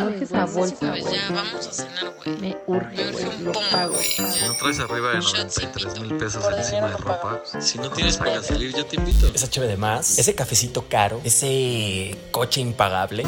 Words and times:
Me 0.00 0.06
urge 0.14 0.24
esa 0.24 0.44
bolsa, 0.46 0.86
güey. 0.88 1.02
ya, 1.02 1.28
vamos 1.34 1.66
a 1.68 1.72
cenar, 1.72 2.14
güey. 2.24 2.36
Me 2.38 2.56
urge, 2.66 2.96
Me 2.96 3.08
urge 3.08 3.12
güey. 3.24 3.36
un 3.36 3.44
Lo 3.44 3.52
pomo, 3.52 3.66
pago. 3.70 3.92
güey. 3.94 4.04
Si 4.04 4.20
no 4.46 4.54
traes 4.58 4.80
arriba 4.80 5.08
de 5.10 5.18
Un 5.18 5.24
93 5.24 6.00
mil 6.00 6.16
pesos 6.16 6.44
encima 6.58 6.88
de 6.88 6.96
ropa, 6.96 7.42
Si 7.60 7.78
no 7.78 7.90
tienes 7.90 8.16
para 8.16 8.42
salir, 8.42 8.74
yo 8.74 8.86
te 8.86 8.96
invito. 8.96 9.26
esa 9.34 9.48
cheve 9.48 9.66
de 9.66 9.76
más, 9.76 10.18
ese 10.18 10.34
cafecito 10.34 10.86
caro, 10.88 11.20
ese 11.24 12.16
coche 12.30 12.60
impagable. 12.60 13.24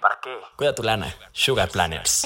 ¿Para 0.00 0.18
qué? 0.22 0.30
Cuida 0.56 0.74
tu 0.74 0.82
lana. 0.82 1.14
Sugar 1.32 1.68
Planners. 1.70 2.24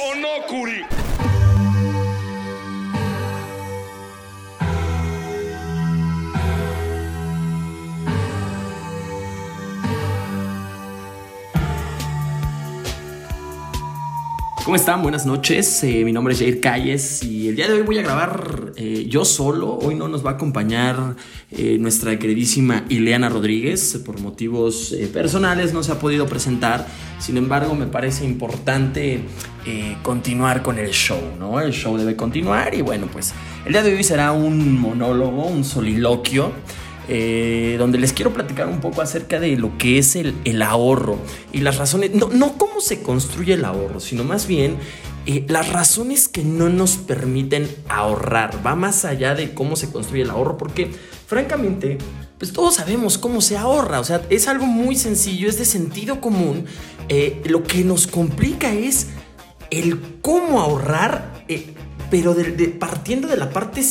¿Cómo 14.67 14.75
están? 14.75 15.01
Buenas 15.01 15.27
noches. 15.27 15.85
Eh, 15.85 16.03
mi 16.05 16.13
nombre 16.13 16.35
es 16.35 16.41
Jair 16.41 16.61
Calles 16.61 17.23
y 17.23 17.47
el 17.47 17.55
día 17.55 17.69
de 17.69 17.75
hoy 17.75 17.83
voy 17.83 17.99
a 17.99 18.03
grabar 18.03 18.73
eh, 18.75 19.07
yo 19.09 19.25
solo. 19.25 19.79
Hoy 19.79 19.95
no 19.95 20.09
nos 20.09 20.27
va 20.27 20.31
a 20.31 20.35
acompañar 20.35 21.15
eh, 21.53 21.77
nuestra 21.79 22.19
queridísima 22.19 22.85
Ileana 22.89 23.29
Rodríguez. 23.29 24.03
Por 24.05 24.21
motivos 24.21 24.93
personales 25.13 25.73
no 25.73 25.85
se 25.85 25.93
ha 25.93 26.01
podido 26.01 26.27
presentar. 26.27 26.85
Sin 27.21 27.37
embargo, 27.37 27.77
me 27.77 27.87
parece 27.87 28.25
importante 28.25 29.21
continuar 30.03 30.63
con 30.63 30.81
el 30.81 30.91
show, 30.91 31.21
¿no? 31.39 31.61
El 31.61 31.73
show 31.73 31.97
debe 31.97 32.17
continuar 32.17 32.75
y 32.75 32.83
bueno, 32.83 33.09
pues 33.13 33.35
el 33.67 33.73
día 33.73 33.85
de 33.85 33.95
hoy 33.95 34.03
será 34.03 34.33
un 34.33 34.81
monólogo, 34.81 35.47
un 35.47 35.65
soliloquio 35.65 36.53
eh, 37.09 37.77
donde 37.79 37.99
les 37.99 38.13
quiero 38.13 38.33
platicar 38.33 38.67
un 38.67 38.81
poco 38.81 39.03
acerca 39.03 39.41
de 39.41 39.57
lo 39.57 39.77
que 39.79 39.99
es 39.99 40.17
el, 40.17 40.35
el 40.45 40.63
ahorro 40.63 41.19
y 41.53 41.61
las 41.61 41.77
razones, 41.77 42.15
no, 42.15 42.29
no 42.29 42.59
cómo 42.59 42.81
se 42.81 43.03
construye 43.03 43.55
el 43.55 43.65
ahorro, 43.65 44.01
sino 44.01 44.25
más 44.25 44.47
bien 44.47 44.77
eh, 45.29 45.45
las 45.49 45.73
razones 45.73 46.29
que 46.29 46.45
no 46.45 46.69
nos 46.69 46.99
permiten 46.99 47.69
ahorrar. 47.89 48.65
Va 48.65 48.77
más 48.77 49.05
allá 49.05 49.35
de 49.35 49.55
cómo 49.55 49.75
se 49.75 49.91
construye 49.91 50.23
el 50.23 50.31
ahorro, 50.31 50.57
porque 50.57 50.89
francamente, 51.27 51.99
pues 52.39 52.53
todos 52.53 52.77
sabemos 52.77 53.19
cómo 53.19 53.41
se 53.41 53.57
ahorra, 53.57 53.99
o 53.99 54.05
sea, 54.05 54.23
es 54.31 54.47
algo 54.47 54.67
muy 54.67 54.95
sencillo, 54.95 55.49
es 55.49 55.59
de 55.59 55.65
sentido 55.65 56.21
común. 56.21 56.67
Eh, 57.09 57.43
lo 57.47 57.65
que 57.65 57.83
nos 57.83 58.07
complica 58.07 58.73
es 58.73 59.09
el 59.71 60.01
cómo 60.23 60.61
ahorrar, 60.61 61.45
eh, 61.49 61.75
pero 62.09 62.37
partiendo 62.79 63.27
de 63.27 63.37
la 63.37 63.51
parte, 63.51 63.83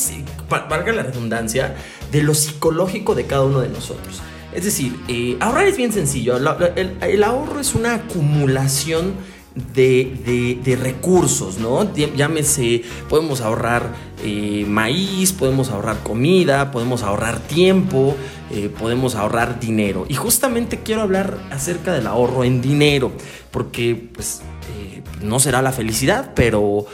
valga 0.48 0.90
la 0.92 1.02
redundancia, 1.02 1.76
de 2.16 2.22
lo 2.22 2.34
psicológico 2.34 3.14
de 3.14 3.26
cada 3.26 3.44
uno 3.44 3.60
de 3.60 3.68
nosotros. 3.68 4.22
Es 4.54 4.64
decir, 4.64 4.96
eh, 5.06 5.36
ahorrar 5.40 5.66
es 5.66 5.76
bien 5.76 5.92
sencillo. 5.92 6.36
El, 6.36 7.22
ahorro 7.24 7.60
es 7.60 7.74
una 7.74 7.94
acumulación 7.96 9.12
de, 9.74 10.58
de- 10.64 10.76
recursos, 10.76 11.58
¿no? 11.58 11.94
Llámese, 11.94 12.82
podemos 13.10 13.42
ahorrar 13.42 13.92
eh, 14.24 14.64
maíz, 14.66 15.32
podemos 15.32 15.68
ahorrar 15.68 16.02
comida, 16.02 16.70
podemos 16.70 17.02
ahorrar 17.02 17.38
tiempo, 17.40 18.16
eh, 18.50 18.70
podemos 18.78 19.14
ahorrar 19.14 19.60
dinero. 19.60 20.06
Y 20.08 20.14
justamente 20.14 20.80
quiero 20.82 21.02
hablar 21.02 21.38
acerca 21.50 21.92
del 21.92 22.06
ahorro 22.06 22.42
en 22.44 22.62
dinero, 22.62 23.12
porque 23.50 24.08
pues 24.14 24.40
no 25.22 25.38
será 25.38 25.60
la 25.60 25.72
felicidad, 25.72 26.32
pero 26.34 26.86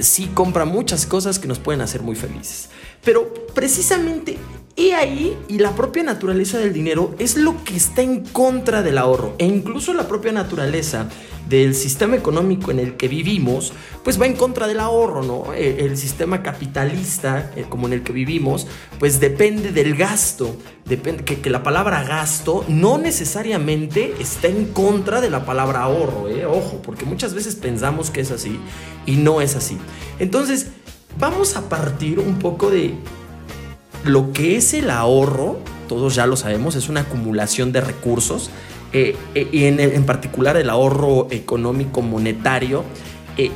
sí 0.00 0.30
compra 0.34 0.64
muchas 0.64 1.06
cosas 1.06 1.38
que 1.38 1.46
nos 1.48 1.58
pueden 1.58 1.80
hacer 1.82 2.02
muy 2.02 2.16
felices. 2.16 2.68
Pero 3.04 3.32
precisamente 3.54 4.38
he 4.76 4.94
ahí 4.94 5.36
y 5.48 5.58
la 5.58 5.74
propia 5.74 6.02
naturaleza 6.02 6.58
del 6.58 6.72
dinero 6.72 7.14
es 7.18 7.36
lo 7.36 7.62
que 7.64 7.76
está 7.76 8.02
en 8.02 8.24
contra 8.24 8.82
del 8.82 8.98
ahorro 8.98 9.34
e 9.38 9.46
incluso 9.46 9.92
la 9.94 10.08
propia 10.08 10.32
naturaleza 10.32 11.08
del 11.48 11.74
sistema 11.74 12.14
económico 12.14 12.70
en 12.70 12.78
el 12.78 12.96
que 12.96 13.08
vivimos, 13.08 13.72
pues 14.04 14.20
va 14.20 14.26
en 14.26 14.36
contra 14.36 14.68
del 14.68 14.78
ahorro, 14.78 15.24
¿no? 15.24 15.52
Eh, 15.52 15.78
El, 15.80 15.96
sistema 15.96 16.44
capitalista 16.44 17.50
eh, 17.56 17.64
como 17.68 17.88
en 17.88 17.92
el 17.94 18.02
que 18.04 18.12
vivimos, 18.12 18.68
pues 19.00 19.18
depende 19.18 19.72
del 19.72 19.96
gasto, 19.96 20.54
depende 20.84 21.24
que, 21.24 21.40
que 21.40 21.50
la 21.50 21.64
palabra 21.64 22.04
gasto 22.04 22.64
no 22.68 22.98
necesariamente 22.98 24.14
está 24.20 24.46
en 24.46 24.66
contra 24.66 25.20
de 25.20 25.28
la 25.28 25.44
palabra 25.44 25.80
ahorro, 25.80 26.28
¿eh? 26.28 26.46
Ojo, 26.46 26.80
porque 26.82 27.04
muchas 27.04 27.34
veces 27.34 27.56
pensamos 27.56 28.10
que 28.10 28.20
es 28.20 28.30
así 28.30 28.60
y 29.04 29.16
no 29.16 29.40
es 29.40 29.56
así. 29.56 29.76
Entonces, 30.20 30.68
vamos 31.18 31.56
a 31.56 31.68
partir 31.68 32.18
un 32.18 32.38
poco 32.38 32.70
de 32.70 32.94
lo 34.04 34.32
que 34.32 34.56
es 34.56 34.72
el 34.74 34.90
ahorro, 34.90 35.58
todos 35.88 36.14
ya 36.14 36.26
lo 36.26 36.36
sabemos, 36.36 36.74
es 36.76 36.88
una 36.88 37.00
acumulación 37.02 37.72
de 37.72 37.80
recursos, 37.80 38.50
eh, 38.92 39.14
eh, 39.34 39.48
y 39.52 39.64
en, 39.64 39.78
en 39.78 40.04
particular 40.04 40.56
el 40.56 40.70
ahorro 40.70 41.28
económico 41.30 42.00
monetario, 42.02 42.84
eh, 43.36 43.50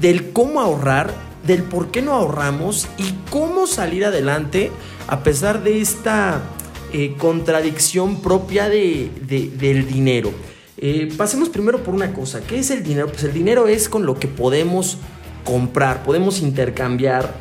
del 0.00 0.32
cómo 0.32 0.60
ahorrar, 0.60 1.12
del 1.46 1.62
por 1.62 1.90
qué 1.90 2.02
no 2.02 2.12
ahorramos 2.12 2.88
y 2.98 3.14
cómo 3.30 3.66
salir 3.66 4.04
adelante 4.04 4.70
a 5.06 5.22
pesar 5.22 5.62
de 5.62 5.80
esta 5.80 6.42
contradicción 7.18 8.22
propia 8.22 8.68
de- 8.68 9.10
de- 9.28 9.50
del 9.50 9.86
dinero. 9.86 10.32
Pasemos 11.16 11.48
primero 11.50 11.82
por 11.82 11.94
una 11.94 12.12
cosa, 12.12 12.40
¿qué 12.40 12.58
es 12.58 12.70
el 12.70 12.82
dinero? 12.82 13.08
Pues 13.08 13.22
el 13.24 13.32
dinero 13.32 13.68
es 13.68 13.88
con 13.88 14.06
lo 14.06 14.18
que 14.18 14.28
podemos 14.28 14.98
comprar, 15.46 16.02
podemos 16.02 16.42
intercambiar 16.42 17.32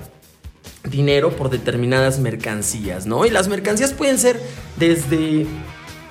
dinero 0.90 1.36
por 1.36 1.50
determinadas 1.50 2.20
mercancías, 2.20 3.06
¿no? 3.06 3.26
Y 3.26 3.32
las 3.32 3.50
mercancías 3.50 3.92
pueden 3.92 4.18
ser 4.18 4.40
desde 4.78 5.46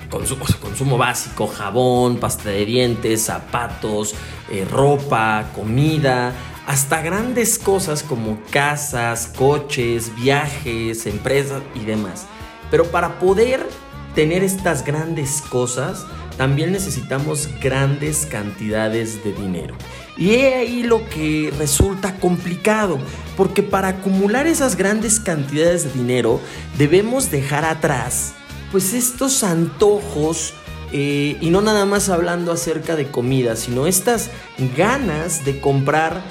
consumo, 0.09 0.97
básico, 0.97 1.47
jabón, 1.47 2.17
pasta 2.17 2.49
de 2.49 2.65
dientes, 2.65 3.23
zapatos, 3.23 4.13
eh, 4.51 4.67
ropa, 4.69 5.49
comida, 5.55 6.33
hasta 6.67 7.01
grandes 7.01 7.57
cosas 7.57 8.03
como 8.03 8.39
casas, 8.51 9.31
coches, 9.35 10.13
viajes, 10.15 11.05
empresas 11.05 11.63
y 11.73 11.85
demás. 11.85 12.27
Pero 12.69 12.85
para 12.85 13.19
poder 13.19 13.65
tener 14.13 14.43
estas 14.43 14.83
grandes 14.83 15.41
cosas, 15.41 16.05
también 16.37 16.71
necesitamos 16.71 17.49
grandes 17.61 18.25
cantidades 18.25 19.23
de 19.23 19.33
dinero. 19.33 19.75
Y 20.17 20.31
he 20.31 20.55
ahí 20.55 20.83
lo 20.83 21.07
que 21.09 21.53
resulta 21.57 22.15
complicado, 22.17 22.97
porque 23.35 23.63
para 23.63 23.89
acumular 23.89 24.47
esas 24.47 24.75
grandes 24.77 25.19
cantidades 25.19 25.83
de 25.83 25.91
dinero 25.91 26.39
debemos 26.77 27.31
dejar 27.31 27.65
atrás 27.65 28.33
pues 28.71 28.93
estos 28.93 29.43
antojos 29.43 30.53
eh, 30.91 31.37
y 31.41 31.49
no 31.49 31.61
nada 31.61 31.85
más 31.85 32.09
hablando 32.09 32.51
acerca 32.51 32.95
de 32.95 33.09
comida, 33.09 33.55
sino 33.55 33.87
estas 33.87 34.31
ganas 34.77 35.43
de 35.43 35.59
comprar 35.59 36.21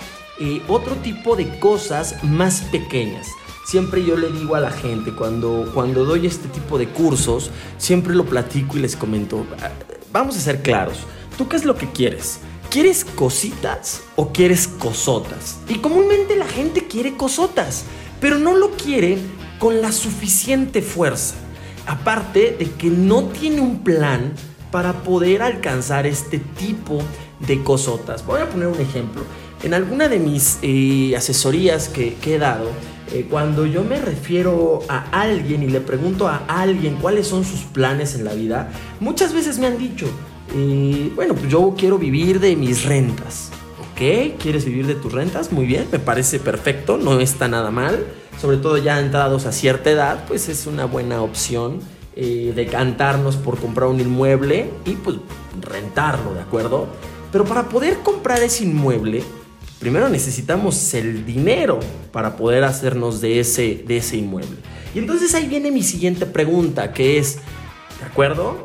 eh, 0.41 0.62
otro 0.69 0.97
tipo 0.97 1.37
de 1.37 1.59
cosas 1.59 2.22
más 2.25 2.62
pequeñas. 2.72 3.28
Siempre 3.66 4.04
yo 4.04 4.16
le 4.16 4.31
digo 4.31 4.56
a 4.56 4.60
la 4.60 4.70
gente, 4.70 5.12
cuando, 5.12 5.70
cuando 5.72 6.04
doy 6.04 6.26
este 6.26 6.48
tipo 6.48 6.78
de 6.78 6.88
cursos, 6.88 7.50
siempre 7.78 8.14
lo 8.14 8.25
platico 8.26 8.76
y 8.76 8.81
les 8.81 8.94
comento, 8.94 9.47
"Ah, 9.62 9.70
vamos 10.14 10.36
a 10.36 10.41
ser 10.41 10.62
claros, 10.62 10.98
¿tú 11.36 11.48
qué 11.48 11.56
es 11.56 11.64
lo 11.64 11.75
que 11.75 11.91
quieres? 11.91 12.38
¿Quieres 12.70 13.04
cositas 13.04 14.00
o 14.14 14.32
quieres 14.32 14.69
cosotas? 14.69 15.58
Y 15.69 15.80
comúnmente 15.80 16.36
la 16.36 16.47
gente 16.47 16.86
quiere 16.86 17.16
cosotas, 17.16 17.84
pero 18.20 18.38
no 18.38 18.54
lo 18.54 18.70
quiere 18.70 19.19
con 19.58 19.82
la 19.82 19.91
suficiente 19.91 20.82
fuerza. 20.82 21.34
Aparte 21.86 22.56
de 22.56 22.70
que 22.70 22.91
no 22.91 23.25
tiene 23.25 23.60
un 23.60 23.82
plan 23.82 24.32
para 24.70 24.92
poder 25.02 25.42
alcanzar 25.42 26.06
este 26.06 26.38
tipo 26.38 27.00
de 27.41 27.64
cosotas. 27.64 28.25
Voy 28.25 28.41
a 28.41 28.48
poner 28.48 28.69
un 28.69 28.81
ejemplo. 28.81 29.25
En 29.64 29.75
alguna 29.75 30.08
de 30.08 30.20
mis 30.20 30.58
eh, 30.62 31.16
asesorías 31.16 31.88
que, 31.88 32.14
que 32.14 32.36
he 32.36 32.38
dado, 32.38 32.70
eh, 33.12 33.26
cuando 33.28 33.66
yo 33.66 33.84
me 33.84 34.00
refiero 34.00 34.81
a 34.88 35.06
alguien 35.10 35.62
y 35.62 35.69
le 35.69 35.81
pregunto 35.81 36.28
a 36.28 36.44
alguien 36.48 36.97
cuáles 36.97 37.26
son 37.26 37.44
sus 37.44 37.60
planes 37.60 38.15
en 38.15 38.25
la 38.25 38.34
vida, 38.34 38.70
muchas 39.00 39.32
veces 39.32 39.58
me 39.58 39.67
han 39.67 39.79
dicho, 39.79 40.06
eh, 40.55 41.12
bueno, 41.14 41.34
pues 41.34 41.49
yo 41.49 41.75
quiero 41.76 41.99
vivir 41.99 42.40
de 42.40 42.56
mis 42.56 42.84
rentas. 42.84 43.50
¿Ok? 43.93 44.40
¿Quieres 44.40 44.64
vivir 44.64 44.87
de 44.87 44.94
tus 44.94 45.12
rentas? 45.12 45.52
Muy 45.52 45.67
bien, 45.67 45.87
me 45.93 46.00
parece 46.00 46.40
perfecto, 46.40 46.99
no 46.99 47.20
está 47.20 47.46
nada 47.46 47.70
mal. 47.70 48.05
Sobre 48.40 48.56
todo 48.56 48.76
ya 48.79 48.99
entrados 48.99 49.46
a 49.46 49.52
cierta 49.52 49.90
edad, 49.90 50.25
pues 50.26 50.49
es 50.49 50.67
una 50.67 50.87
buena 50.87 51.23
opción 51.23 51.79
eh, 52.17 52.52
decantarnos 52.55 53.37
por 53.37 53.58
comprar 53.58 53.88
un 53.88 53.99
inmueble 53.99 54.70
y 54.84 54.93
pues 54.93 55.17
rentarlo, 55.61 56.34
¿de 56.34 56.43
acuerdo? 56.43 56.87
Pero 57.32 57.44
para 57.44 57.69
poder 57.69 57.99
comprar 58.05 58.40
ese 58.40 58.62
inmueble, 58.62 59.25
primero 59.84 60.08
necesitamos 60.08 60.94
el 60.94 61.26
dinero 61.26 61.78
para 62.10 62.36
poder 62.36 62.64
hacernos 62.64 63.20
de 63.20 63.38
ese, 63.38 63.84
de 63.86 63.98
ese 63.98 64.16
inmueble. 64.16 64.56
Y 64.94 64.98
entonces 64.98 65.34
ahí 65.34 65.46
viene 65.46 65.70
mi 65.70 65.82
siguiente 65.82 66.25
pregunta, 66.25 66.94
que 66.94 67.19
es, 67.19 67.36
¿de 68.00 68.06
acuerdo? 68.06 68.64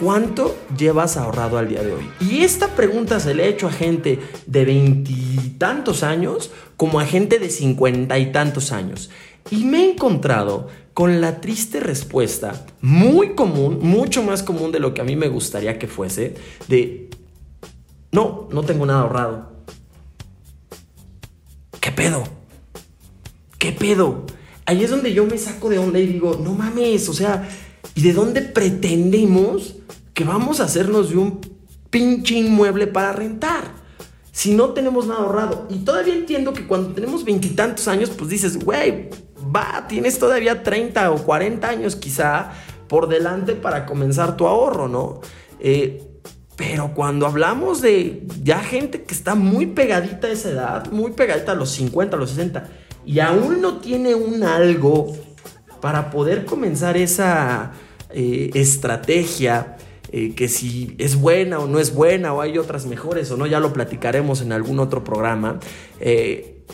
¿Cuánto 0.00 0.56
llevas 0.76 1.16
ahorrado 1.16 1.56
al 1.58 1.68
día 1.68 1.84
de 1.84 1.92
hoy? 1.92 2.10
Y 2.20 2.40
esta 2.40 2.74
pregunta 2.74 3.20
se 3.20 3.32
le 3.32 3.44
ha 3.44 3.46
hecho 3.46 3.68
a 3.68 3.70
gente 3.70 4.18
de 4.46 4.64
veintitantos 4.64 6.02
años 6.02 6.50
como 6.76 6.98
a 6.98 7.06
gente 7.06 7.38
de 7.38 7.48
cincuenta 7.48 8.18
y 8.18 8.32
tantos 8.32 8.72
años. 8.72 9.08
Y 9.52 9.66
me 9.66 9.84
he 9.84 9.92
encontrado 9.92 10.66
con 10.94 11.20
la 11.20 11.40
triste 11.40 11.78
respuesta, 11.78 12.66
muy 12.80 13.36
común, 13.36 13.78
mucho 13.82 14.24
más 14.24 14.42
común 14.42 14.72
de 14.72 14.80
lo 14.80 14.94
que 14.94 15.00
a 15.00 15.04
mí 15.04 15.14
me 15.14 15.28
gustaría 15.28 15.78
que 15.78 15.86
fuese, 15.86 16.34
de, 16.66 17.08
no, 18.10 18.48
no 18.50 18.64
tengo 18.64 18.84
nada 18.84 19.02
ahorrado. 19.02 19.55
¿Qué 21.96 22.02
pedo? 22.02 22.24
¿Qué 23.58 23.72
pedo? 23.72 24.26
Ahí 24.66 24.84
es 24.84 24.90
donde 24.90 25.14
yo 25.14 25.24
me 25.24 25.38
saco 25.38 25.70
de 25.70 25.78
onda 25.78 25.98
y 25.98 26.06
digo, 26.06 26.38
no 26.44 26.52
mames, 26.52 27.08
o 27.08 27.14
sea, 27.14 27.48
¿y 27.94 28.02
de 28.02 28.12
dónde 28.12 28.42
pretendemos 28.42 29.76
que 30.12 30.24
vamos 30.24 30.60
a 30.60 30.64
hacernos 30.64 31.08
de 31.08 31.16
un 31.16 31.40
pinche 31.88 32.34
inmueble 32.34 32.86
para 32.86 33.12
rentar? 33.12 33.72
Si 34.30 34.52
no 34.52 34.74
tenemos 34.74 35.06
nada 35.06 35.20
ahorrado. 35.20 35.66
Y 35.70 35.78
todavía 35.78 36.12
entiendo 36.12 36.52
que 36.52 36.66
cuando 36.66 36.92
tenemos 36.92 37.24
veintitantos 37.24 37.88
años, 37.88 38.10
pues 38.10 38.28
dices, 38.28 38.62
güey, 38.62 39.08
va, 39.56 39.86
tienes 39.88 40.18
todavía 40.18 40.62
30 40.62 41.10
o 41.12 41.24
40 41.24 41.66
años 41.66 41.96
quizá 41.96 42.50
por 42.88 43.08
delante 43.08 43.54
para 43.54 43.86
comenzar 43.86 44.36
tu 44.36 44.46
ahorro, 44.46 44.86
¿no? 44.86 45.22
Eh, 45.60 46.15
pero 46.56 46.92
cuando 46.94 47.26
hablamos 47.26 47.82
de 47.82 48.22
ya 48.42 48.60
gente 48.60 49.02
que 49.02 49.14
está 49.14 49.34
muy 49.34 49.66
pegadita 49.66 50.26
a 50.26 50.30
esa 50.30 50.50
edad, 50.50 50.90
muy 50.90 51.12
pegadita 51.12 51.52
a 51.52 51.54
los 51.54 51.70
50, 51.70 52.16
a 52.16 52.18
los 52.18 52.30
60, 52.30 52.68
y 53.04 53.20
aún 53.20 53.60
no 53.60 53.78
tiene 53.78 54.14
un 54.14 54.42
algo 54.42 55.14
para 55.80 56.10
poder 56.10 56.46
comenzar 56.46 56.96
esa 56.96 57.72
eh, 58.10 58.50
estrategia, 58.54 59.76
eh, 60.10 60.34
que 60.34 60.48
si 60.48 60.94
es 60.98 61.16
buena 61.16 61.58
o 61.58 61.66
no 61.66 61.78
es 61.78 61.94
buena, 61.94 62.32
o 62.32 62.40
hay 62.40 62.56
otras 62.56 62.86
mejores 62.86 63.30
o 63.30 63.36
no, 63.36 63.46
ya 63.46 63.60
lo 63.60 63.72
platicaremos 63.72 64.40
en 64.40 64.52
algún 64.52 64.80
otro 64.80 65.04
programa. 65.04 65.60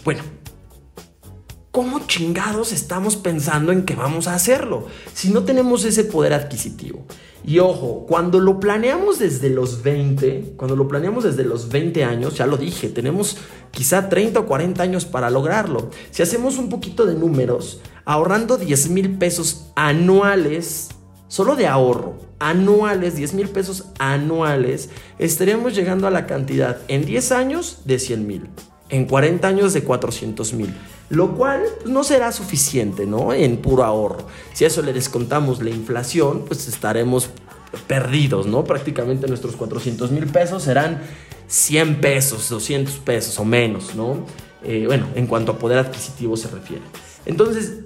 bueno, 0.05 0.23
¿cómo 1.73 2.01
chingados 2.07 2.71
estamos 2.71 3.17
pensando 3.17 3.73
en 3.73 3.85
que 3.85 3.97
vamos 3.97 4.29
a 4.29 4.35
hacerlo? 4.35 4.87
Si 5.15 5.31
no 5.31 5.45
tenemos 5.45 5.85
ese 5.85 6.05
poder 6.05 6.35
adquisitivo. 6.35 7.05
Y 7.45 7.59
ojo, 7.59 8.05
cuando 8.07 8.39
lo 8.39 8.61
planeamos 8.61 9.19
desde 9.19 9.49
los 9.49 9.83
20, 9.83 10.53
cuando 10.57 10.77
lo 10.77 10.87
planeamos 10.87 11.25
desde 11.25 11.45
los 11.45 11.71
20 11.71 12.05
años, 12.05 12.37
ya 12.37 12.47
lo 12.47 12.57
dije, 12.59 12.89
tenemos 12.89 13.39
quizá 13.73 14.09
30 14.09 14.41
o 14.41 14.47
40 14.47 14.81
años 14.83 15.07
para 15.07 15.31
lograrlo. 15.31 15.91
Si 16.11 16.23
hacemos 16.23 16.59
un 16.59 16.69
poquito 16.69 17.07
de 17.07 17.15
números, 17.15 17.81
ahorrando 18.05 18.59
10 18.59 18.91
mil 18.91 19.19
pesos 19.19 19.73
anuales, 19.75 20.91
solo 21.27 21.57
de 21.57 21.67
ahorro, 21.67 22.19
anuales, 22.39 23.17
10 23.17 23.33
mil 23.33 23.49
pesos 23.49 23.87
anuales, 23.99 24.91
estaríamos 25.19 25.75
llegando 25.75 26.07
a 26.07 26.11
la 26.11 26.27
cantidad 26.27 26.79
en 26.87 27.07
10 27.07 27.33
años 27.33 27.79
de 27.87 27.99
100 27.99 28.27
mil, 28.27 28.51
en 28.91 29.07
40 29.07 29.49
años 29.49 29.73
de 29.73 29.83
400 29.83 30.53
mil 30.53 30.73
lo 31.13 31.35
cual 31.37 31.63
no 31.85 32.05
será 32.05 32.33
suficiente, 32.33 33.05
¿no? 33.05 33.35
En 33.35 33.59
puro 33.59 33.85
ahorro. 33.85 34.27
Si 34.55 34.65
a 34.65 34.69
eso 34.69 34.81
le 34.81 34.95
descontamos 34.95 35.63
la 35.63 35.69
inflación, 35.69 36.47
pues 36.47 36.67
estaremos 36.69 37.29
perdidos, 37.87 38.47
¿no? 38.47 38.65
Prácticamente 38.65 39.29
nuestros 39.29 39.55
400 39.57 40.11
mil 40.11 40.27
pesos 40.27 40.63
serán 40.63 41.03
100 41.49 42.01
pesos, 42.01 42.49
200 42.49 42.95
pesos 43.01 43.39
o 43.39 43.45
menos, 43.45 43.95
¿no? 43.95 44.25
Eh, 44.65 44.85
bueno, 44.87 45.07
en 45.15 45.27
cuanto 45.27 45.53
a 45.53 45.59
poder 45.59 45.81
adquisitivo 45.81 46.35
se 46.35 46.49
refiere. 46.49 46.83
Entonces, 47.27 47.81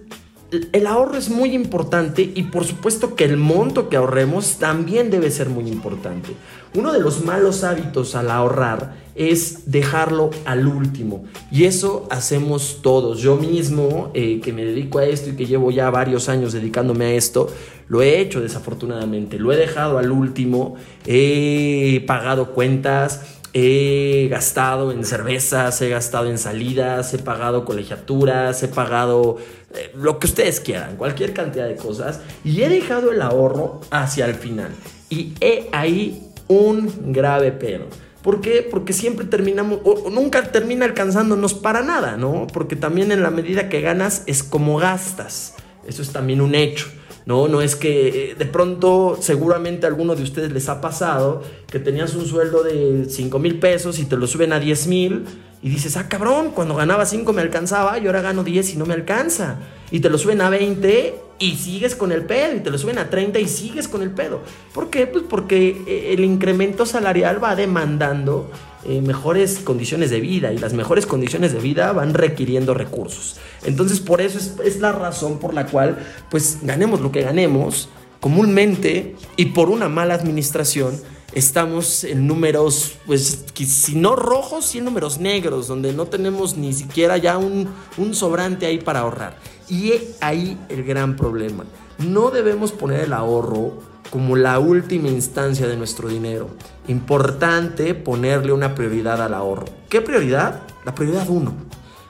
el 0.51 0.87
ahorro 0.87 1.17
es 1.17 1.29
muy 1.29 1.55
importante 1.55 2.23
y 2.23 2.45
por 2.45 2.65
supuesto 2.65 3.17
que 3.17 3.25
el 3.25 3.37
monto 3.37 3.89
que 3.89 3.97
ahorremos 3.97 4.59
también 4.59 5.11
debe 5.11 5.31
ser 5.31 5.49
muy 5.49 5.69
importante. 5.69 6.31
Uno 6.75 6.93
de 6.93 7.01
los 7.01 7.25
malos 7.25 7.65
hábitos 7.65 8.15
al 8.15 8.31
ahorrar 8.31 8.95
es 9.15 9.71
dejarlo 9.71 10.31
al 10.45 10.67
último 10.67 11.25
y 11.51 11.65
eso 11.65 12.07
hacemos 12.11 12.81
todos. 12.83 13.19
Yo 13.19 13.37
mismo 13.37 14.11
eh, 14.15 14.41
que 14.41 14.53
me 14.53 14.65
dedico 14.65 14.99
a 14.99 15.07
esto 15.07 15.31
y 15.31 15.37
que 15.37 15.47
llevo 15.47 15.71
ya 15.71 15.91
varios 15.91 16.29
años 16.29 16.53
dedicándome 16.53 17.07
a 17.07 17.15
esto, 17.15 17.49
lo 17.89 18.03
he 18.03 18.21
hecho 18.21 18.41
desafortunadamente, 18.41 19.39
lo 19.39 19.53
he 19.53 19.57
dejado 19.57 19.99
al 19.99 20.11
último, 20.11 20.77
he 21.07 22.05
pagado 22.07 22.53
cuentas, 22.53 23.37
He 23.59 24.29
gastado 24.29 24.93
en 24.93 25.03
cervezas, 25.03 25.81
he 25.81 25.89
gastado 25.89 26.29
en 26.29 26.37
salidas, 26.37 27.15
he 27.15 27.19
pagado 27.19 27.65
colegiaturas, 27.65 28.63
he 28.63 28.69
pagado 28.69 29.39
eh, 29.77 29.93
lo 29.95 30.19
que 30.19 30.27
ustedes 30.27 30.61
quieran, 30.61 30.97
cualquier 30.97 31.33
cantidad 31.33 31.69
de 31.69 31.77
cosas. 31.77 32.21
Y 32.45 32.63
he 32.63 32.69
dejado 32.69 33.13
el 33.13 33.23
ahorro 33.23 33.81
hacia 33.91 34.27
el 34.27 34.35
final. 34.35 34.71
Y 35.09 35.35
he 35.41 35.69
ahí 35.73 36.31
un 36.49 37.13
grave 37.13 37.53
pedo. 37.53 37.87
¿Por 38.23 38.41
qué? 38.41 38.67
Porque 38.69 38.93
siempre 38.93 39.25
terminamos, 39.27 39.81
o 39.85 40.11
nunca 40.11 40.43
termina 40.51 40.85
alcanzándonos 40.85 41.55
para 41.55 41.83
nada, 41.83 42.17
¿no? 42.17 42.49
Porque 42.53 42.75
también 42.75 43.13
en 43.13 43.23
la 43.23 43.31
medida 43.31 43.69
que 43.69 43.81
ganas 43.81 44.25
es 44.27 44.43
como 44.43 44.79
gastas. 44.79 45.55
Eso 45.87 46.03
es 46.03 46.11
también 46.11 46.41
un 46.41 46.55
hecho. 46.55 46.89
¿no? 47.27 47.49
No 47.49 47.61
es 47.61 47.77
que 47.77 48.31
eh, 48.31 48.35
de 48.37 48.47
pronto 48.47 49.19
seguramente 49.21 49.85
a 49.85 49.89
alguno 49.89 50.15
de 50.15 50.23
ustedes 50.23 50.53
les 50.53 50.69
ha 50.69 50.81
pasado 50.81 51.43
que 51.67 51.79
tenías 51.79 52.15
un 52.15 52.25
sueldo 52.25 52.63
de 52.63 53.07
5 53.09 53.39
mil 53.39 53.59
pesos 53.59 53.99
y 53.99 54.05
te 54.05 54.17
lo 54.17 54.27
suben 54.27 54.53
a 54.53 54.61
10 54.61 54.87
mil 54.87 55.25
y 55.63 55.71
dices, 55.71 55.97
ah 55.97 56.09
cabrón, 56.09 56.51
cuando 56.51 56.75
ganaba 56.75 57.07
5 57.07 57.33
me 57.33 57.43
alcanzaba 57.43 57.99
y 57.99 58.07
ahora 58.07 58.23
gano 58.23 58.45
10 58.45 58.75
y 58.75 58.77
no 58.77 58.87
me 58.87 58.95
alcanza. 58.95 59.57
Y 59.91 60.01
te 60.01 60.11
lo 60.11 60.19
suben 60.19 60.41
a 60.41 60.51
20 60.51 61.15
y 61.39 61.57
sigues 61.57 61.95
con 61.95 62.13
el 62.13 62.25
pedo 62.25 62.57
y 62.57 62.61
te 62.61 62.71
lo 62.71 62.79
suben 62.79 62.99
a 62.99 63.11
30 63.11 63.39
y 63.41 63.49
sigues 63.49 63.89
con 63.89 64.03
el 64.03 64.11
pedo. 64.11 64.41
¿Por 64.73 64.91
qué? 64.91 65.07
Pues 65.07 65.25
porque 65.29 65.83
eh, 65.87 66.13
el 66.13 66.25
incremento 66.25 66.87
salarial 66.87 67.43
va 67.43 67.57
demandando 67.57 68.51
eh, 68.85 69.01
mejores 69.01 69.59
condiciones 69.59 70.11
de 70.11 70.21
vida 70.21 70.53
y 70.53 70.59
las 70.59 70.73
mejores 70.73 71.07
condiciones 71.07 71.53
de 71.53 71.59
vida 71.59 71.93
van 71.93 72.15
requiriendo 72.15 72.73
recursos. 72.73 73.37
Entonces 73.65 74.01
por 74.01 74.21
eso 74.21 74.39
es, 74.63 74.79
la 74.79 74.93
razón 74.93 75.39
por 75.39 75.55
la 75.55 75.67
cual 75.67 75.99
pues 76.31 76.59
ganemos 76.63 77.01
lo 77.01 77.11
que 77.11 77.23
ganemos 77.23 77.89
comúnmente 78.21 79.17
y 79.37 79.47
por 79.47 79.71
una 79.71 79.89
mala 79.89 80.15
administración 80.15 80.95
estamos 81.33 82.05
en 82.05 82.27
números, 82.27 82.95
pues, 83.07 83.45
si 83.55 83.95
no 83.95 84.17
rojos, 84.17 84.67
sí 84.67 84.79
en 84.79 84.85
números 84.85 85.19
negros, 85.19 85.69
donde 85.69 85.93
no 85.93 86.07
tenemos 86.07 86.57
ni 86.57 86.73
siquiera 86.73 87.17
ya 87.17 87.39
un, 87.39 87.69
un, 87.97 88.15
sobrante 88.15 88.67
ahí 88.67 88.79
para 88.79 89.01
ahorrar. 89.01 89.39
Y 89.69 89.93
ahí 90.21 90.59
el 90.69 90.85
gran 90.85 91.17
problema. 91.17 91.65
No 91.99 92.31
debemos 92.31 92.73
poner 92.73 93.01
el 93.01 93.13
ahorro 93.13 93.75
como 94.11 94.37
la 94.37 94.59
última 94.59 95.09
instancia 95.09 95.67
de 95.67 95.77
nuestro 95.77 96.09
dinero. 96.09 96.49
Importante 96.89 97.95
ponerle 97.95 98.53
una 98.53 98.75
prioridad 98.75 99.21
al 99.23 99.35
ahorro. 99.35 99.67
¿Qué 99.89 100.01
prioridad? 100.01 100.63
La 100.85 100.95
prioridad 100.95 101.29
uno. 101.29 101.55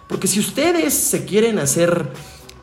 Porque 0.08 0.28
si 0.28 0.38
ustedes 0.38 0.94
se 0.94 1.24
quieren 1.24 1.58
hacer 1.58 2.08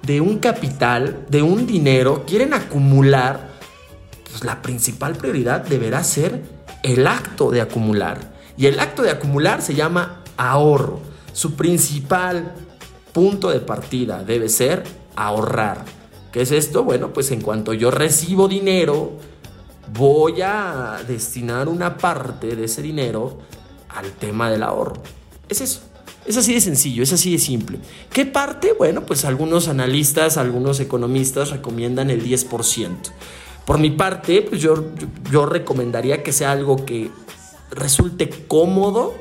de 0.02 0.22
un 0.22 0.40
capital, 0.40 1.26
de 1.30 1.42
un 1.42 1.66
dinero, 1.66 2.24
quieren 2.26 2.54
acumular, 2.54 3.53
la 4.41 4.62
principal 4.62 5.15
prioridad 5.15 5.65
deberá 5.65 6.03
ser 6.03 6.41
el 6.81 7.07
acto 7.07 7.52
de 7.52 7.61
acumular. 7.61 8.33
Y 8.57 8.68
el 8.68 8.80
acto 8.80 9.02
de 9.04 9.11
acumular 9.11 9.61
se 9.61 9.75
llama 9.75 10.23
ahorro. 10.37 10.99
Su 11.33 11.56
principal 11.56 12.54
punto 13.11 13.49
de 13.49 13.59
partida 13.59 14.23
debe 14.23 14.49
ser 14.49 14.83
ahorrar. 15.16 15.85
¿Qué 16.31 16.42
es 16.42 16.52
esto? 16.52 16.83
Bueno, 16.83 17.13
pues 17.13 17.31
en 17.31 17.42
cuanto 17.42 17.73
yo 17.73 17.92
recibo 17.92 18.47
dinero, 18.47 19.13
voy 19.94 20.42
a 20.42 20.99
destinar 21.07 21.68
una 21.68 21.97
parte 21.97 22.56
de 22.56 22.66
ese 22.66 22.81
dinero 22.81 23.37
al 23.90 24.11
tema 24.13 24.49
del 24.49 24.63
ahorro. 24.63 25.02
Es 25.47 25.61
eso. 25.61 25.81
Es 26.25 26.37
así 26.37 26.54
de 26.54 26.61
sencillo, 26.61 27.04
es 27.04 27.11
así 27.11 27.33
de 27.33 27.37
simple. 27.37 27.80
¿Qué 28.11 28.25
parte? 28.25 28.73
Bueno, 28.73 29.06
pues 29.06 29.25
algunos 29.25 29.68
analistas, 29.68 30.37
algunos 30.37 30.80
economistas 30.80 31.49
recomiendan 31.49 32.09
el 32.09 32.23
10%. 32.23 32.90
Por 33.66 33.80
mi 33.80 33.92
parte, 33.92 34.42
pues 34.42 34.62
yo, 34.62 34.86
yo 35.32 35.46
recomendaría 35.46 36.22
que 36.22 36.34
sea 36.34 36.52
algo 36.52 36.86
que 36.86 37.10
resulte 37.72 38.30
cómodo, 38.48 39.14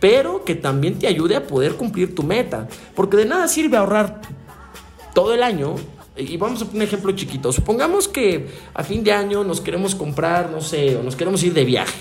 pero 0.00 0.44
que 0.44 0.54
también 0.54 0.98
te 0.98 1.06
ayude 1.06 1.36
a 1.36 1.46
poder 1.46 1.76
cumplir 1.76 2.14
tu 2.14 2.22
meta. 2.22 2.68
Porque 2.94 3.16
de 3.16 3.24
nada 3.24 3.48
sirve 3.48 3.76
ahorrar 3.76 4.20
todo 5.14 5.32
el 5.32 5.42
año 5.42 5.76
y 6.16 6.36
vamos 6.36 6.62
a 6.62 6.64
poner 6.66 6.82
un 6.82 6.82
ejemplo 6.82 7.12
chiquito. 7.12 7.52
Supongamos 7.52 8.08
que 8.08 8.48
a 8.74 8.84
fin 8.84 9.02
de 9.02 9.12
año 9.12 9.44
nos 9.44 9.60
queremos 9.60 9.94
comprar, 9.94 10.50
no 10.50 10.60
sé, 10.60 10.96
o 10.96 11.02
nos 11.02 11.16
queremos 11.16 11.42
ir 11.42 11.54
de 11.54 11.64
viaje. 11.64 11.94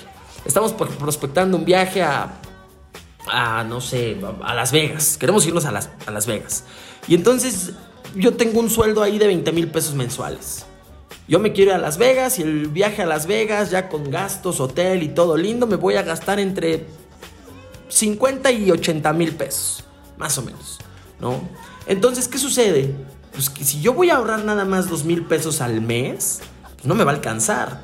Estamos 0.45 0.73
prospectando 0.73 1.57
un 1.57 1.65
viaje 1.65 2.01
a, 2.01 2.33
a 3.27 3.63
no 3.63 3.81
sé, 3.81 4.17
a 4.43 4.53
Las 4.53 4.71
Vegas. 4.71 5.17
Queremos 5.17 5.45
irnos 5.45 5.65
a 5.65 5.71
Las, 5.71 5.89
a 6.05 6.11
Las 6.11 6.27
Vegas. 6.27 6.65
Y 7.07 7.15
entonces 7.15 7.71
yo 8.15 8.33
tengo 8.35 8.59
un 8.59 8.69
sueldo 8.69 9.01
ahí 9.01 9.17
de 9.17 9.27
20 9.27 9.51
mil 9.51 9.67
pesos 9.69 9.95
mensuales. 9.95 10.65
Yo 11.27 11.39
me 11.39 11.53
quiero 11.53 11.71
ir 11.71 11.75
a 11.75 11.79
Las 11.79 11.97
Vegas 11.97 12.39
y 12.39 12.43
el 12.43 12.67
viaje 12.67 13.01
a 13.01 13.05
Las 13.05 13.27
Vegas, 13.27 13.71
ya 13.71 13.89
con 13.89 14.11
gastos, 14.11 14.59
hotel 14.59 15.03
y 15.03 15.09
todo 15.09 15.37
lindo, 15.37 15.67
me 15.67 15.77
voy 15.77 15.95
a 15.95 16.03
gastar 16.03 16.39
entre 16.39 16.85
50 17.87 18.51
y 18.51 18.71
80 18.71 19.13
mil 19.13 19.35
pesos, 19.35 19.83
más 20.17 20.37
o 20.37 20.41
menos, 20.41 20.79
¿no? 21.19 21.41
Entonces, 21.87 22.27
¿qué 22.27 22.37
sucede? 22.37 22.93
pues 23.33 23.49
que 23.49 23.63
si 23.63 23.81
yo 23.81 23.93
voy 23.93 24.09
a 24.11 24.17
ahorrar 24.17 24.45
nada 24.45 24.63
más 24.63 24.89
dos 24.89 25.03
mil 25.03 25.25
pesos 25.25 25.59
al 25.59 25.81
mes, 25.81 26.41
pues 26.75 26.85
no 26.85 26.95
me 26.95 27.03
va 27.03 27.11
a 27.11 27.15
alcanzar. 27.15 27.81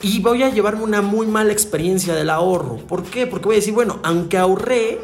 Y 0.00 0.20
voy 0.20 0.42
a 0.42 0.48
llevarme 0.48 0.82
una 0.82 1.02
muy 1.02 1.26
mala 1.26 1.52
experiencia 1.52 2.14
del 2.14 2.30
ahorro. 2.30 2.76
¿Por 2.78 3.04
qué? 3.04 3.26
Porque 3.26 3.46
voy 3.46 3.56
a 3.56 3.58
decir, 3.58 3.74
bueno, 3.74 4.00
aunque 4.02 4.38
ahorré, 4.38 5.00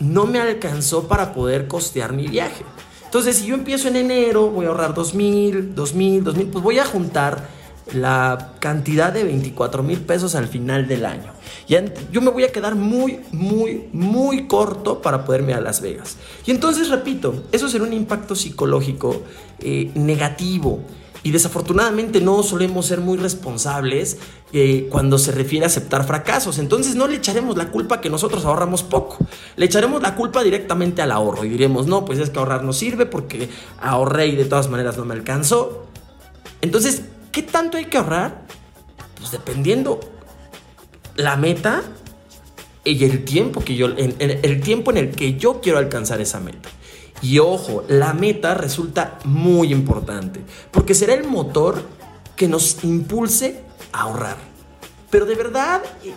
no 0.00 0.26
me 0.26 0.40
alcanzó 0.40 1.08
para 1.08 1.34
poder 1.34 1.68
costear 1.68 2.12
mi 2.12 2.28
viaje. 2.28 2.64
Entonces, 3.08 3.36
si 3.36 3.46
yo 3.46 3.54
empiezo 3.54 3.88
en 3.88 3.96
enero, 3.96 4.50
voy 4.50 4.66
a 4.66 4.68
ahorrar 4.68 4.92
2000, 4.92 5.74
2000, 5.74 6.24
2000, 6.24 6.46
pues 6.48 6.62
voy 6.62 6.78
a 6.78 6.84
juntar 6.84 7.48
la 7.94 8.52
cantidad 8.58 9.10
de 9.14 9.24
24 9.24 9.82
mil 9.82 10.00
pesos 10.00 10.34
al 10.34 10.46
final 10.46 10.86
del 10.86 11.06
año. 11.06 11.32
Y 11.66 11.76
yo 12.12 12.20
me 12.20 12.30
voy 12.30 12.44
a 12.44 12.52
quedar 12.52 12.74
muy, 12.74 13.20
muy, 13.32 13.88
muy 13.94 14.46
corto 14.46 15.00
para 15.00 15.24
poderme 15.24 15.54
a 15.54 15.60
Las 15.62 15.80
Vegas. 15.80 16.18
Y 16.44 16.50
entonces, 16.50 16.90
repito, 16.90 17.44
eso 17.50 17.70
será 17.70 17.84
un 17.84 17.94
impacto 17.94 18.36
psicológico 18.36 19.22
eh, 19.60 19.90
negativo. 19.94 20.80
Y 21.22 21.30
desafortunadamente 21.32 22.20
no 22.20 22.42
solemos 22.42 22.86
ser 22.86 23.00
muy 23.00 23.18
responsables 23.18 24.18
eh, 24.52 24.88
cuando 24.90 25.18
se 25.18 25.32
refiere 25.32 25.64
a 25.64 25.68
aceptar 25.68 26.06
fracasos. 26.06 26.58
Entonces 26.58 26.94
no 26.94 27.08
le 27.08 27.16
echaremos 27.16 27.56
la 27.56 27.70
culpa 27.70 28.00
que 28.00 28.08
nosotros 28.08 28.44
ahorramos 28.44 28.82
poco. 28.82 29.18
Le 29.56 29.66
echaremos 29.66 30.00
la 30.02 30.14
culpa 30.14 30.42
directamente 30.42 31.02
al 31.02 31.10
ahorro 31.10 31.44
y 31.44 31.48
diremos, 31.48 31.86
no, 31.86 32.04
pues 32.04 32.18
es 32.18 32.30
que 32.30 32.38
ahorrar 32.38 32.64
no 32.64 32.72
sirve 32.72 33.06
porque 33.06 33.48
ahorré 33.80 34.28
y 34.28 34.36
de 34.36 34.44
todas 34.44 34.68
maneras 34.68 34.96
no 34.96 35.04
me 35.04 35.14
alcanzó. 35.14 35.86
Entonces, 36.60 37.02
¿qué 37.32 37.42
tanto 37.42 37.76
hay 37.76 37.86
que 37.86 37.98
ahorrar? 37.98 38.46
Pues 39.18 39.32
dependiendo 39.32 40.00
la 41.16 41.36
meta 41.36 41.82
y 42.84 43.04
el 43.04 43.24
tiempo 43.24 43.62
que 43.62 43.74
yo, 43.74 43.88
el 43.88 44.60
tiempo 44.60 44.92
en 44.92 44.96
el 44.98 45.10
que 45.10 45.36
yo 45.36 45.60
quiero 45.60 45.78
alcanzar 45.78 46.20
esa 46.20 46.40
meta. 46.40 46.70
Y 47.22 47.38
ojo, 47.38 47.84
la 47.88 48.12
meta 48.12 48.54
resulta 48.54 49.18
muy 49.24 49.72
importante, 49.72 50.40
porque 50.70 50.94
será 50.94 51.14
el 51.14 51.24
motor 51.24 51.82
que 52.36 52.48
nos 52.48 52.82
impulse 52.84 53.60
a 53.92 54.02
ahorrar. 54.02 54.36
Pero 55.10 55.26
de 55.26 55.34
verdad, 55.34 55.82
eh, 56.04 56.12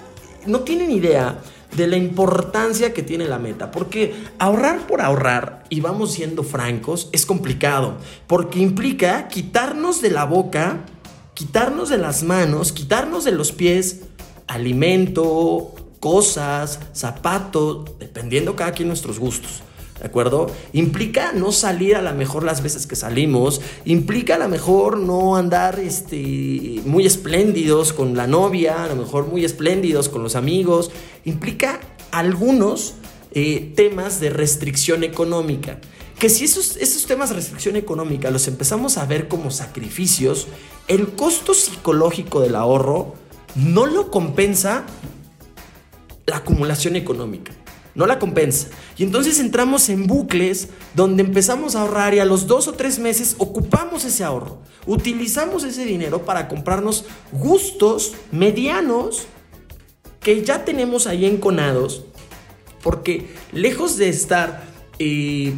no 0.46 0.62
tienen 0.62 0.91
idea 0.91 1.39
de 1.75 1.88
la 1.88 1.98
importancia 1.98 2.93
que 2.93 3.01
tiene 3.01 3.25
la 3.25 3.39
meta, 3.39 3.72
porque 3.72 4.13
ahorrar 4.38 4.86
por 4.88 5.01
ahorrar, 5.01 5.63
y 5.70 5.79
vamos 5.79 6.12
siendo 6.12 6.43
francos, 6.43 7.10
es 7.13 7.25
complicado, 7.25 7.98
porque 8.27 8.60
implica 8.60 9.27
quitarnos 9.29 10.01
de 10.01 10.12
la 10.12 10.25
boca, 10.25 10.86
quitarnos 11.34 11.89
de 11.89 11.98
las 11.98 12.24
manos, 12.24 12.72
quitarnos 12.74 13.24
de 13.24 13.31
los 13.31 13.51
pies 13.51 14.01
alimento, 14.48 15.74
cosas, 16.01 16.79
zapatos, 16.93 17.98
dependiendo 18.00 18.55
cada 18.55 18.74
quien 18.74 18.89
nuestros 18.89 19.17
gustos. 19.17 19.62
¿De 20.01 20.08
acuerdo? 20.08 20.48
Implica 20.74 21.31
no 21.31 21.51
salir 21.51 21.96
a 21.96 22.01
lo 22.01 22.12
mejor 22.15 22.43
las 22.43 22.63
veces 22.63 22.88
que 22.88 22.96
salimos, 22.96 23.62
implica 23.86 24.34
a 24.34 24.39
lo 24.39 24.50
mejor 24.50 24.98
no 24.98 25.36
andar 25.36 25.79
este, 25.79 26.81
muy 26.86 27.05
espléndidos 27.05 27.93
con 27.93 28.17
la 28.17 28.25
novia, 28.25 28.84
a 28.84 28.88
lo 28.88 28.96
mejor 28.96 29.27
muy 29.27 29.46
espléndidos 29.46 30.10
con 30.10 30.24
los 30.24 30.36
amigos, 30.36 30.89
implica 31.24 31.79
algunos 32.10 32.96
eh, 33.34 33.74
temas 33.75 34.20
de 34.20 34.31
restricción 34.31 35.03
económica. 35.03 35.79
Que 36.17 36.29
si 36.29 36.46
esos, 36.46 36.77
esos 36.77 37.05
temas 37.05 37.29
de 37.29 37.36
restricción 37.36 37.75
económica 37.75 38.31
los 38.31 38.48
empezamos 38.48 38.98
a 38.98 39.05
ver 39.05 39.27
como 39.27 39.51
sacrificios, 39.51 40.48
el 40.88 41.10
costo 41.10 41.53
psicológico 41.53 42.41
del 42.41 42.55
ahorro 42.55 43.13
no 43.53 43.86
lo 43.86 44.10
compensa 44.10 44.84
la 46.25 46.38
acumulación 46.38 46.96
económica 46.96 47.53
no 47.96 48.06
la 48.06 48.20
compensa. 48.20 48.68
Y 48.98 49.04
entonces 49.04 49.40
entramos 49.40 49.90
en 49.90 50.08
bucles 50.08 50.70
donde 50.96 51.24
empezamos 51.24 51.76
a 51.76 51.82
ahorrar 51.82 52.14
y 52.14 52.20
a 52.20 52.26
los 52.26 52.48
dos 52.48 52.68
o 52.68 52.74
tres 52.74 53.00
meses 53.00 53.36
ocupamos 53.38 54.06
ese 54.06 54.24
ahorro. 54.24 54.60
Utilizamos 54.86 55.64
ese 55.64 55.86
dinero 55.86 56.26
para 56.26 56.48
comprarnos 56.48 57.06
gustos 57.32 58.14
medianos 58.32 59.28
que 60.20 60.44
ya 60.44 60.66
tenemos 60.66 61.08
ahí 61.08 61.26
enconados. 61.26 62.04
Porque 62.82 63.28
lejos 63.52 63.98
de 63.98 64.10
estar, 64.10 64.64
eh, 64.98 65.54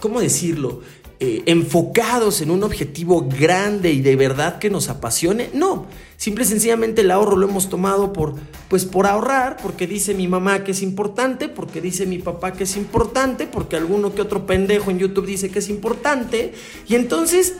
¿cómo 0.00 0.20
decirlo? 0.20 0.80
Eh, 1.20 1.42
enfocados 1.46 2.42
en 2.42 2.52
un 2.52 2.62
objetivo 2.62 3.26
grande 3.28 3.90
y 3.90 4.02
de 4.02 4.14
verdad 4.14 4.60
que 4.60 4.70
nos 4.70 4.88
apasione. 4.88 5.50
No, 5.52 5.86
simple 6.16 6.44
y 6.44 6.46
sencillamente 6.46 7.00
el 7.00 7.10
ahorro 7.10 7.36
lo 7.36 7.48
hemos 7.48 7.68
tomado 7.68 8.12
por, 8.12 8.36
pues 8.68 8.84
por 8.84 9.08
ahorrar, 9.08 9.56
porque 9.60 9.88
dice 9.88 10.14
mi 10.14 10.28
mamá 10.28 10.62
que 10.62 10.70
es 10.70 10.80
importante, 10.80 11.48
porque 11.48 11.80
dice 11.80 12.06
mi 12.06 12.18
papá 12.18 12.52
que 12.52 12.62
es 12.62 12.76
importante, 12.76 13.48
porque 13.48 13.74
alguno 13.74 14.14
que 14.14 14.22
otro 14.22 14.46
pendejo 14.46 14.92
en 14.92 15.00
YouTube 15.00 15.26
dice 15.26 15.50
que 15.50 15.58
es 15.58 15.68
importante, 15.68 16.52
y 16.86 16.94
entonces 16.94 17.56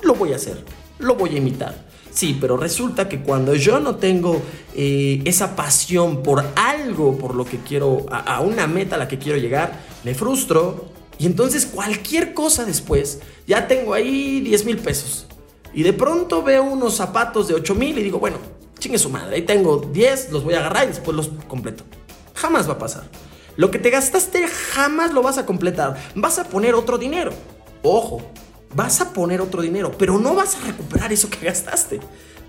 lo 0.00 0.14
voy 0.14 0.32
a 0.32 0.36
hacer, 0.36 0.64
lo 1.00 1.16
voy 1.16 1.34
a 1.34 1.36
imitar. 1.36 1.84
Sí, 2.10 2.38
pero 2.40 2.56
resulta 2.56 3.10
que 3.10 3.20
cuando 3.20 3.54
yo 3.54 3.78
no 3.78 3.96
tengo 3.96 4.40
eh, 4.74 5.20
esa 5.26 5.54
pasión 5.54 6.22
por 6.22 6.42
algo, 6.56 7.18
por 7.18 7.34
lo 7.34 7.44
que 7.44 7.58
quiero, 7.58 8.06
a, 8.10 8.36
a 8.36 8.40
una 8.40 8.66
meta 8.66 8.96
a 8.96 8.98
la 8.98 9.06
que 9.06 9.18
quiero 9.18 9.38
llegar, 9.38 9.80
me 10.02 10.14
frustro, 10.14 10.92
y 11.18 11.26
entonces 11.26 11.66
cualquier 11.66 12.34
cosa 12.34 12.64
después, 12.64 13.20
ya 13.46 13.66
tengo 13.68 13.94
ahí 13.94 14.40
10 14.40 14.64
mil 14.64 14.78
pesos. 14.78 15.26
Y 15.74 15.82
de 15.82 15.92
pronto 15.92 16.42
veo 16.42 16.64
unos 16.64 16.94
zapatos 16.96 17.48
de 17.48 17.54
8 17.54 17.74
mil 17.74 17.98
y 17.98 18.02
digo, 18.02 18.18
bueno, 18.18 18.36
chingue 18.78 18.98
su 18.98 19.08
madre, 19.08 19.36
ahí 19.36 19.42
tengo 19.42 19.78
10, 19.78 20.32
los 20.32 20.44
voy 20.44 20.54
a 20.54 20.58
agarrar 20.58 20.84
y 20.84 20.88
después 20.88 21.16
los 21.16 21.30
completo. 21.48 21.84
Jamás 22.34 22.68
va 22.68 22.74
a 22.74 22.78
pasar. 22.78 23.04
Lo 23.56 23.70
que 23.70 23.78
te 23.78 23.90
gastaste 23.90 24.48
jamás 24.48 25.12
lo 25.12 25.22
vas 25.22 25.38
a 25.38 25.46
completar. 25.46 25.96
Vas 26.14 26.38
a 26.38 26.44
poner 26.44 26.74
otro 26.74 26.98
dinero. 26.98 27.32
Ojo, 27.82 28.22
vas 28.74 29.00
a 29.00 29.12
poner 29.12 29.40
otro 29.40 29.62
dinero, 29.62 29.92
pero 29.98 30.18
no 30.18 30.34
vas 30.34 30.56
a 30.56 30.66
recuperar 30.66 31.12
eso 31.12 31.28
que 31.28 31.44
gastaste. 31.44 32.00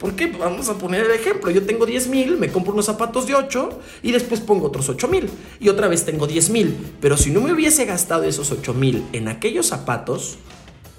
¿Por 0.04 0.18
qué? 0.18 0.28
Vamos 0.28 0.68
a 0.68 0.78
poner 0.78 1.06
el 1.06 1.12
ejemplo. 1.12 1.50
Yo 1.50 1.64
tengo 1.64 1.86
10 1.86 2.10
mil, 2.10 2.36
me 2.36 2.52
compro 2.52 2.74
unos 2.74 2.88
zapatos 2.88 3.26
de 3.26 3.36
8 3.36 3.80
y 4.02 4.12
después 4.12 4.42
pongo 4.42 4.68
otros 4.68 4.90
8 4.90 5.08
mil. 5.08 5.30
Y 5.62 5.70
otra 5.70 5.88
vez 5.88 6.04
tengo 6.04 6.28
10 6.28 6.50
mil. 6.50 6.76
Pero 7.00 7.16
si 7.16 7.32
no 7.32 7.40
me 7.40 7.54
hubiese 7.54 7.86
gastado 7.86 8.24
esos 8.24 8.52
8 8.52 8.74
mil 8.74 9.06
en 9.14 9.30
aquellos 9.30 9.68
zapatos, 9.68 10.40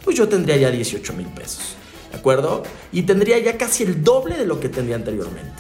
pues 0.03 0.17
yo 0.17 0.27
tendría 0.27 0.57
ya 0.57 0.71
18 0.71 1.13
mil 1.13 1.27
pesos. 1.27 1.77
¿De 2.13 2.17
acuerdo? 2.17 2.63
Y 2.93 3.03
tendría 3.03 3.39
ya 3.41 3.59
casi 3.59 3.83
el 3.83 4.03
doble 4.03 4.39
de 4.39 4.47
lo 4.47 4.59
que 4.59 4.71
tendría 4.71 4.97
anteriormente. 4.97 5.53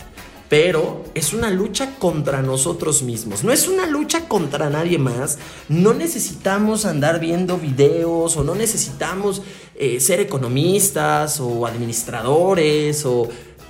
Pero 0.48 1.04
es 1.12 1.34
una 1.34 1.50
lucha 1.50 1.96
contra 1.98 2.40
nosotros 2.40 3.02
mismos. 3.02 3.44
No 3.44 3.52
es 3.52 3.68
una 3.68 3.86
lucha 3.86 4.26
contra 4.26 4.70
nadie 4.70 4.96
más. 4.96 5.36
No 5.68 5.92
necesitamos 5.92 6.86
andar 6.86 7.20
viendo 7.20 7.58
videos 7.58 8.38
o 8.38 8.42
no 8.44 8.54
necesitamos 8.54 9.42
eh, 9.76 10.00
ser 10.00 10.20
economistas 10.20 11.40
o 11.40 11.66
administradores 11.66 13.04
o... 13.04 13.28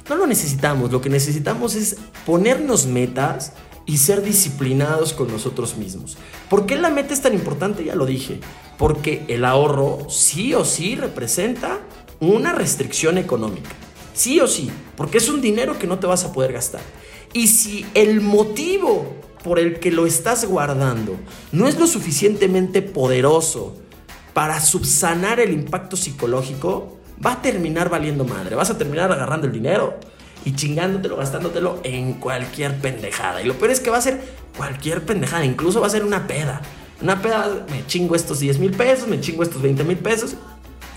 No 0.09 0.17
lo 0.17 0.27
necesitamos, 0.27 0.93
lo 0.93 1.01
que 1.01 1.09
necesitamos 1.09 1.75
es 1.75 1.97
ponernos 2.27 2.85
metas 2.85 3.55
y 3.87 3.99
ser 3.99 4.23
disciplinados 4.23 5.13
con 5.15 5.29
nosotros 5.29 5.77
mismos. 5.77 6.17
¿Por 6.49 6.67
qué 6.67 6.77
la 6.77 6.91
meta 6.91 7.15
es 7.15 7.23
tan 7.23 7.35
importante? 7.35 7.85
Ya 7.85 7.95
lo 7.95 8.07
dije. 8.07 8.41
Porque 8.77 9.25
el 9.29 9.45
ahorro 9.45 10.07
sí 10.11 10.53
o 10.55 10.65
sí 10.65 10.95
representa 10.95 11.81
una 12.21 12.53
restricción 12.53 13.19
económica. 13.19 13.71
Sí 14.15 14.41
o 14.41 14.47
sí, 14.47 14.71
porque 14.97 15.19
es 15.19 15.29
un 15.29 15.41
dinero 15.41 15.79
que 15.79 15.87
no 15.87 15.99
te 15.99 16.07
vas 16.07 16.25
a 16.25 16.33
poder 16.33 16.53
gastar. 16.53 16.83
Y 17.33 17.49
si 17.49 17.85
el 17.95 18.21
motivo 18.21 19.07
por 19.43 19.59
el 19.59 19.79
que 19.79 19.91
lo 19.91 20.07
estás 20.07 20.45
guardando 20.47 21.17
no 21.53 21.69
es 21.69 21.79
lo 21.79 21.87
suficientemente 21.87 22.81
poderoso 22.81 23.77
para 24.35 24.61
subsanar 24.61 25.41
el 25.41 25.53
impacto 25.53 25.97
psicológico, 25.97 26.99
va 27.25 27.33
a 27.33 27.43
terminar 27.43 27.89
valiendo 27.89 28.25
madre. 28.25 28.57
Vas 28.57 28.71
a 28.71 28.77
terminar 28.77 29.11
agarrando 29.11 29.47
el 29.47 29.53
dinero 29.53 29.95
y 30.45 30.55
chingándotelo, 30.55 31.17
gastándotelo 31.17 31.81
en 31.85 32.15
cualquier 32.15 32.79
pendejada. 32.79 33.41
Y 33.41 33.47
lo 33.47 33.55
peor 33.55 33.71
es 33.71 33.81
que 33.81 33.91
va 33.91 33.99
a 33.99 34.03
ser 34.03 34.21
cualquier 34.57 35.07
pendejada, 35.07 35.45
incluso 35.45 35.81
va 35.81 35.87
a 35.87 35.91
ser 35.91 36.05
una 36.05 36.27
peda. 36.27 36.61
Una 37.01 37.23
peda, 37.23 37.65
me 37.71 37.87
chingo 37.87 38.15
estos 38.15 38.41
10 38.41 38.59
mil 38.59 38.73
pesos, 38.73 39.09
me 39.09 39.21
chingo 39.21 39.43
estos 39.43 39.63
20 39.63 39.85
mil 39.85 39.99
pesos 39.99 40.35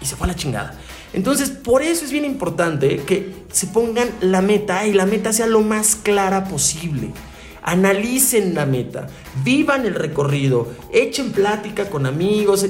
y 0.01 0.05
se 0.05 0.15
fue 0.15 0.25
a 0.25 0.29
la 0.29 0.35
chingada. 0.35 0.77
Entonces, 1.13 1.49
por 1.49 1.81
eso 1.81 2.05
es 2.05 2.11
bien 2.11 2.25
importante 2.25 2.97
que 2.97 3.33
se 3.51 3.67
pongan 3.67 4.09
la 4.21 4.41
meta 4.41 4.85
y 4.85 4.93
la 4.93 5.05
meta 5.05 5.31
sea 5.31 5.47
lo 5.47 5.61
más 5.61 5.95
clara 5.95 6.45
posible. 6.45 7.11
Analicen 7.63 8.53
la 8.53 8.65
meta, 8.65 9.07
vivan 9.43 9.85
el 9.85 9.95
recorrido, 9.95 10.69
echen 10.93 11.31
plática 11.31 11.89
con 11.89 12.05
amigos, 12.05 12.65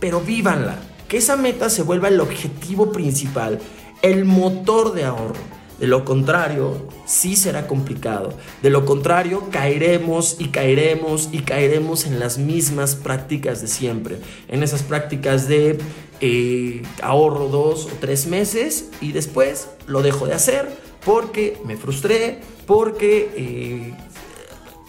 pero 0.00 0.20
vívanla. 0.20 0.76
Que 1.08 1.18
esa 1.18 1.36
meta 1.36 1.70
se 1.70 1.82
vuelva 1.82 2.08
el 2.08 2.20
objetivo 2.20 2.90
principal, 2.90 3.60
el 4.02 4.24
motor 4.24 4.92
de 4.92 5.04
ahorro. 5.04 5.56
De 5.78 5.86
lo 5.86 6.04
contrario, 6.04 6.88
sí 7.04 7.36
será 7.36 7.66
complicado. 7.66 8.32
De 8.62 8.70
lo 8.70 8.86
contrario, 8.86 9.48
caeremos 9.50 10.36
y 10.38 10.48
caeremos 10.48 11.28
y 11.32 11.40
caeremos 11.40 12.06
en 12.06 12.18
las 12.18 12.38
mismas 12.38 12.94
prácticas 12.94 13.60
de 13.60 13.68
siempre. 13.68 14.18
En 14.48 14.62
esas 14.62 14.82
prácticas 14.82 15.48
de 15.48 15.78
eh, 16.20 16.82
ahorro 17.02 17.48
dos 17.48 17.86
o 17.86 17.90
tres 18.00 18.26
meses 18.26 18.88
y 19.02 19.12
después 19.12 19.68
lo 19.86 20.00
dejo 20.00 20.26
de 20.26 20.32
hacer 20.32 20.66
porque 21.04 21.58
me 21.64 21.76
frustré, 21.76 22.40
porque 22.66 23.30
eh, 23.36 23.94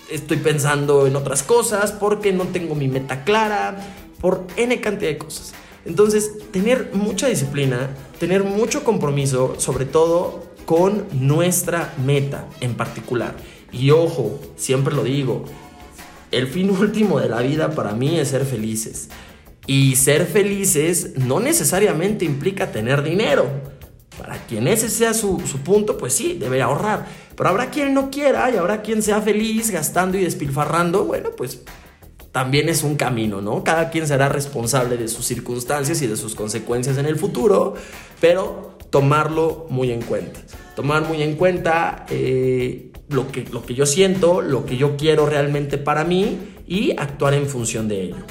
estoy 0.10 0.38
pensando 0.38 1.06
en 1.06 1.16
otras 1.16 1.44
cosas, 1.44 1.92
porque 1.92 2.32
no 2.32 2.46
tengo 2.46 2.76
mi 2.76 2.88
meta 2.88 3.24
clara, 3.24 3.78
por 4.20 4.46
N 4.56 4.80
cantidad 4.82 5.12
de 5.12 5.18
cosas. 5.18 5.54
Entonces, 5.86 6.32
tener 6.52 6.92
mucha 6.94 7.28
disciplina, 7.28 7.90
tener 8.20 8.44
mucho 8.44 8.84
compromiso, 8.84 9.56
sobre 9.58 9.86
todo 9.86 10.48
con 10.66 11.06
nuestra 11.14 11.94
meta 12.06 12.46
en 12.60 12.76
particular. 12.76 13.36
Y 13.72 13.92
ojo, 13.92 14.40
siempre 14.58 14.94
lo 14.94 15.04
digo, 15.04 15.46
el 16.32 16.48
fin 16.48 16.70
último 16.80 17.20
de 17.20 17.30
la 17.30 17.42
vida 17.42 17.72
para 17.72 17.94
mí 17.94 18.20
es 18.20 18.30
ser 18.30 18.46
felices. 18.46 19.10
Y 19.66 19.96
ser 19.96 20.26
felices 20.26 21.14
no 21.18 21.40
necesariamente 21.40 22.26
implica 22.26 22.72
tener 22.72 23.04
dinero. 23.04 23.46
Para 24.18 24.38
quien 24.46 24.68
ese 24.68 24.90
sea 24.90 25.14
su, 25.14 25.42
su 25.46 25.60
punto, 25.60 25.98
pues 25.98 26.14
sí, 26.14 26.38
debe 26.40 26.62
ahorrar. 26.62 27.06
Pero 27.36 27.50
habrá 27.50 27.70
quien 27.70 27.94
no 27.94 28.10
quiera 28.10 28.50
y 28.50 28.58
habrá 28.58 28.82
quien 28.82 29.02
sea 29.02 29.22
feliz 29.22 29.70
gastando 29.70 30.18
y 30.18 30.24
despilfarrando. 30.24 31.06
Bueno, 31.06 31.30
pues 31.38 31.62
también 32.32 32.70
es 32.70 32.84
un 32.84 32.96
camino, 32.96 33.42
¿no? 33.42 33.64
Cada 33.64 33.90
quien 33.90 34.08
será 34.08 34.30
responsable 34.30 34.98
de 34.98 35.08
sus 35.08 35.26
circunstancias 35.26 36.02
y 36.02 36.08
de 36.08 36.16
sus 36.16 36.36
consecuencias 36.36 36.98
en 36.98 37.06
el 37.06 37.18
futuro, 37.18 37.76
pero 38.20 38.78
tomarlo 38.90 39.68
muy 39.70 39.92
en 39.92 40.02
cuenta. 40.02 40.40
Tomar 40.76 41.08
muy 41.08 41.22
en 41.24 41.36
cuenta 41.36 42.06
eh, 42.10 42.92
lo, 43.10 43.32
que, 43.32 43.46
lo 43.52 43.66
que 43.66 43.74
yo 43.74 43.86
siento, 43.86 44.42
lo 44.42 44.66
que 44.66 44.78
yo 44.78 44.96
quiero 44.98 45.26
realmente 45.26 45.78
para 45.78 46.04
mí 46.04 46.38
y 46.68 46.92
actuar 46.98 47.34
en 47.34 47.48
función 47.48 47.88
de 47.88 48.04
ello. 48.04 48.26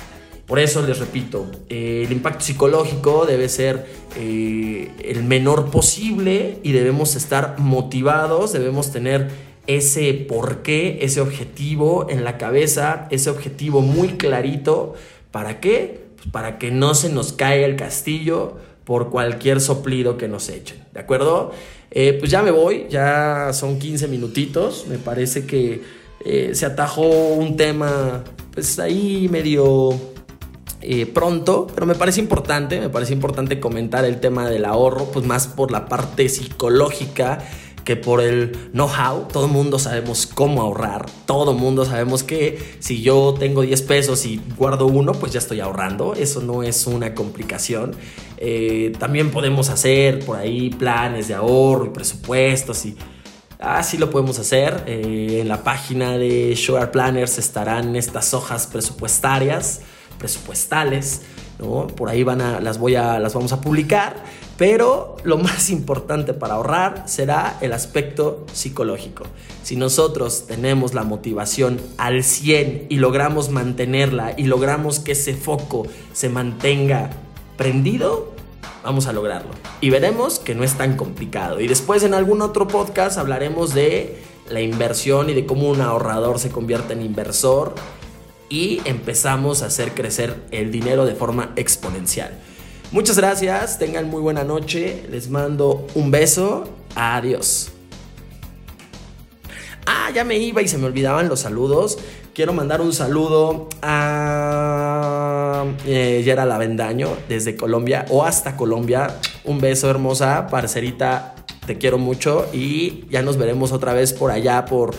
Por 0.46 0.60
eso 0.60 0.86
les 0.86 1.00
repito, 1.00 1.50
eh, 1.68 2.04
el 2.06 2.12
impacto 2.12 2.44
psicológico 2.44 3.26
debe 3.26 3.48
ser 3.48 3.84
eh, 4.16 4.92
el 5.02 5.24
menor 5.24 5.72
posible 5.72 6.60
y 6.62 6.70
debemos 6.70 7.16
estar 7.16 7.58
motivados, 7.58 8.52
debemos 8.52 8.92
tener 8.92 9.28
ese 9.66 10.12
porqué, 10.14 10.98
ese 11.02 11.20
objetivo 11.20 12.06
en 12.10 12.24
la 12.24 12.38
cabeza, 12.38 13.08
ese 13.10 13.30
objetivo 13.30 13.80
muy 13.80 14.10
clarito. 14.10 14.94
¿Para 15.30 15.60
qué? 15.60 16.06
Pues 16.16 16.28
para 16.28 16.58
que 16.58 16.70
no 16.70 16.94
se 16.94 17.08
nos 17.08 17.32
caiga 17.32 17.66
el 17.66 17.76
castillo 17.76 18.56
por 18.84 19.10
cualquier 19.10 19.60
soplido 19.60 20.16
que 20.16 20.28
nos 20.28 20.48
echen. 20.48 20.84
¿De 20.92 21.00
acuerdo? 21.00 21.52
Eh, 21.90 22.16
pues 22.18 22.30
ya 22.30 22.42
me 22.42 22.50
voy, 22.50 22.86
ya 22.88 23.50
son 23.52 23.78
15 23.78 24.08
minutitos. 24.08 24.86
Me 24.88 24.98
parece 24.98 25.46
que 25.46 25.82
se 26.52 26.66
atajó 26.66 27.34
un 27.34 27.56
tema, 27.56 28.24
pues 28.52 28.80
ahí 28.80 29.28
medio 29.30 29.90
eh, 30.88 31.06
pronto, 31.06 31.66
pero 31.74 31.84
me 31.84 31.96
parece 31.96 32.20
importante, 32.20 32.78
me 32.78 32.90
parece 32.90 33.12
importante 33.12 33.58
comentar 33.58 34.04
el 34.04 34.20
tema 34.20 34.48
del 34.48 34.64
ahorro, 34.64 35.06
pues 35.06 35.26
más 35.26 35.48
por 35.48 35.72
la 35.72 35.86
parte 35.86 36.28
psicológica 36.28 37.38
que 37.86 37.96
por 37.96 38.20
el 38.20 38.50
know-how. 38.72 39.28
Todo 39.32 39.46
el 39.46 39.52
mundo 39.52 39.78
sabemos 39.78 40.26
cómo 40.26 40.60
ahorrar. 40.60 41.06
Todo 41.24 41.52
el 41.52 41.58
mundo 41.58 41.84
sabemos 41.84 42.24
que 42.24 42.76
si 42.80 43.00
yo 43.00 43.34
tengo 43.38 43.62
10 43.62 43.80
pesos 43.82 44.26
y 44.26 44.42
guardo 44.58 44.86
uno, 44.86 45.12
pues 45.12 45.32
ya 45.32 45.38
estoy 45.38 45.60
ahorrando. 45.60 46.14
Eso 46.14 46.40
no 46.42 46.64
es 46.64 46.86
una 46.88 47.14
complicación. 47.14 47.94
Eh, 48.38 48.92
también 48.98 49.30
podemos 49.30 49.70
hacer 49.70 50.18
por 50.26 50.36
ahí 50.36 50.70
planes 50.70 51.28
de 51.28 51.34
ahorro 51.34 51.86
y 51.86 51.90
presupuestos 51.90 52.84
y 52.84 52.96
así 53.60 53.98
lo 53.98 54.10
podemos 54.10 54.40
hacer. 54.40 54.82
Eh, 54.88 55.38
en 55.42 55.48
la 55.48 55.62
página 55.62 56.18
de 56.18 56.56
Sugar 56.56 56.90
Planners 56.90 57.38
estarán 57.38 57.94
estas 57.94 58.34
hojas 58.34 58.66
presupuestarias 58.66 59.80
presupuestales, 60.18 61.22
¿no? 61.58 61.86
Por 61.86 62.08
ahí 62.08 62.22
van 62.22 62.40
a, 62.40 62.60
las, 62.60 62.78
voy 62.78 62.94
a, 62.94 63.18
las 63.18 63.34
vamos 63.34 63.52
a 63.52 63.60
publicar, 63.60 64.16
pero 64.58 65.16
lo 65.24 65.38
más 65.38 65.70
importante 65.70 66.34
para 66.34 66.54
ahorrar 66.54 67.04
será 67.06 67.58
el 67.60 67.72
aspecto 67.72 68.44
psicológico. 68.52 69.24
Si 69.62 69.76
nosotros 69.76 70.46
tenemos 70.46 70.94
la 70.94 71.02
motivación 71.02 71.80
al 71.98 72.22
100 72.22 72.86
y 72.88 72.96
logramos 72.96 73.50
mantenerla 73.50 74.34
y 74.36 74.44
logramos 74.44 75.00
que 75.00 75.12
ese 75.12 75.34
foco 75.34 75.86
se 76.12 76.28
mantenga 76.28 77.10
prendido, 77.56 78.32
vamos 78.84 79.06
a 79.06 79.12
lograrlo. 79.12 79.50
Y 79.80 79.90
veremos 79.90 80.38
que 80.38 80.54
no 80.54 80.62
es 80.62 80.74
tan 80.74 80.96
complicado. 80.96 81.60
Y 81.60 81.66
después 81.66 82.02
en 82.02 82.14
algún 82.14 82.42
otro 82.42 82.68
podcast 82.68 83.18
hablaremos 83.18 83.74
de 83.74 84.22
la 84.48 84.60
inversión 84.60 85.28
y 85.28 85.34
de 85.34 85.44
cómo 85.44 85.68
un 85.68 85.80
ahorrador 85.80 86.38
se 86.38 86.50
convierte 86.50 86.92
en 86.92 87.02
inversor 87.02 87.74
y 88.48 88.80
empezamos 88.84 89.62
a 89.62 89.66
hacer 89.66 89.92
crecer 89.92 90.40
el 90.52 90.70
dinero 90.70 91.04
de 91.04 91.16
forma 91.16 91.52
exponencial. 91.56 92.38
Muchas 92.92 93.16
gracias, 93.16 93.78
tengan 93.78 94.08
muy 94.08 94.22
buena 94.22 94.44
noche, 94.44 95.04
les 95.10 95.28
mando 95.28 95.86
un 95.94 96.12
beso, 96.12 96.68
adiós. 96.94 97.72
Ah, 99.86 100.10
ya 100.14 100.22
me 100.24 100.38
iba 100.38 100.62
y 100.62 100.68
se 100.68 100.78
me 100.78 100.86
olvidaban 100.86 101.28
los 101.28 101.40
saludos. 101.40 101.98
Quiero 102.32 102.52
mandar 102.52 102.80
un 102.80 102.92
saludo 102.92 103.68
a 103.82 105.64
eh, 105.84 106.22
Yera 106.24 106.44
Lavendaño 106.44 107.08
desde 107.28 107.56
Colombia 107.56 108.04
o 108.08 108.24
hasta 108.24 108.56
Colombia. 108.56 109.18
Un 109.44 109.60
beso 109.60 109.90
hermosa, 109.90 110.46
parcerita, 110.48 111.34
te 111.66 111.78
quiero 111.78 111.98
mucho 111.98 112.46
y 112.52 113.04
ya 113.10 113.22
nos 113.22 113.36
veremos 113.36 113.72
otra 113.72 113.94
vez 113.94 114.12
por 114.12 114.30
allá, 114.30 114.64
por 114.64 114.94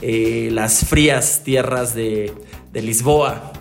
eh, 0.00 0.48
las 0.52 0.84
frías 0.84 1.42
tierras 1.44 1.94
de, 1.94 2.32
de 2.72 2.82
Lisboa. 2.82 3.52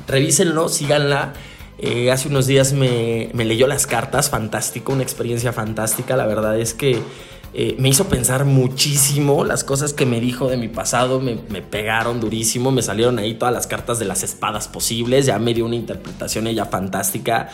Revísenlo, 0.08 0.69
síganla. 0.69 1.34
Eh, 1.79 2.09
hace 2.11 2.27
unos 2.27 2.47
días 2.47 2.73
me, 2.73 3.29
leyó 3.33 3.67
las 3.67 3.85
cartas, 3.85 4.29
fantástico, 4.29 4.93
una 4.93 5.03
experiencia 5.03 5.53
fantástica. 5.53 6.17
La 6.17 6.25
verdad 6.25 6.59
es 6.59 6.73
que 6.73 6.99
eh, 7.53 7.75
me 7.77 7.89
hizo 7.89 8.05
pensar 8.09 8.45
muchísimo. 8.45 9.43
Las 9.43 9.63
cosas 9.63 9.93
que 9.93 10.05
me 10.05 10.19
dijo 10.19 10.49
de 10.49 10.57
mi 10.57 10.69
pasado 10.69 11.19
me, 11.19 11.35
pegaron 11.61 12.19
durísimo. 12.19 12.71
Me 12.71 12.81
salieron 12.81 13.19
ahí 13.19 13.35
todas 13.35 13.53
las 13.53 13.67
cartas 13.67 13.99
de 13.99 14.05
las 14.05 14.23
espadas 14.23 14.67
posibles. 14.67 15.27
Ya 15.27 15.37
me 15.37 15.53
dio 15.53 15.65
una 15.65 15.75
interpretación 15.75 16.47
ella 16.47 16.65
fantástica. 16.65 17.49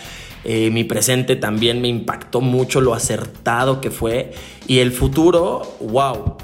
Eh, 0.45 0.69
mi 0.71 0.86
presente 0.86 1.36
también 1.36 1.81
me 1.81 1.89
impactó 1.89 2.39
mucho 2.39 2.79
lo 2.79 2.93
acertado 2.93 3.81
que 3.81 3.91
fue. 3.91 4.31
Y 4.67 4.79
el 4.79 4.93
futuro, 4.93 5.77
wow, 5.81 6.38